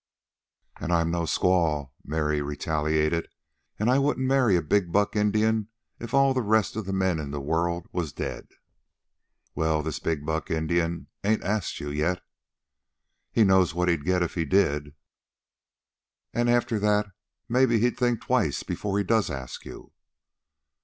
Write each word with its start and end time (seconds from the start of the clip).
"And 0.77 0.91
I'm 0.91 1.11
no 1.11 1.25
squaw," 1.25 1.91
Mary 2.03 2.41
retaliated, 2.41 3.27
"an' 3.77 3.87
I 3.87 3.99
wouldn't 3.99 4.25
marry 4.25 4.55
a 4.55 4.63
big 4.63 4.91
buck 4.91 5.15
Indian 5.15 5.67
if 5.99 6.11
all 6.15 6.33
the 6.33 6.41
rest 6.41 6.75
of 6.75 6.85
the 6.87 6.91
men 6.91 7.19
in 7.19 7.29
the 7.29 7.39
world 7.39 7.85
was 7.91 8.11
dead." 8.11 8.47
"Well 9.53 9.83
this 9.83 9.99
big 9.99 10.25
buck 10.25 10.49
Indian 10.49 11.05
ain't 11.23 11.43
asked 11.43 11.79
you 11.79 11.91
yet." 11.91 12.23
"He 13.31 13.43
knows 13.43 13.75
what 13.75 13.89
he'd 13.89 14.03
get 14.03 14.23
if 14.23 14.33
he 14.33 14.43
did." 14.43 14.95
"And 16.33 16.49
after 16.49 16.79
that 16.79 17.11
maybe 17.47 17.77
he'll 17.79 17.93
think 17.93 18.21
twice 18.21 18.63
before 18.63 18.97
he 18.97 19.03
does 19.03 19.29
ask 19.29 19.65
you." 19.65 19.91